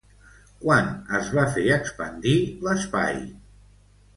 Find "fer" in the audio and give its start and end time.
1.57-1.65